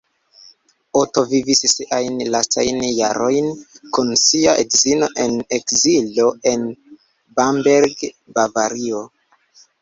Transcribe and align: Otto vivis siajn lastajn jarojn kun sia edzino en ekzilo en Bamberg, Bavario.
Otto 0.99 1.23
vivis 1.33 1.59
siajn 1.73 2.15
lastajn 2.35 2.79
jarojn 2.99 3.49
kun 3.97 4.09
sia 4.21 4.55
edzino 4.63 5.11
en 5.27 5.37
ekzilo 5.59 6.27
en 6.53 6.65
Bamberg, 7.43 8.03
Bavario. 8.41 9.05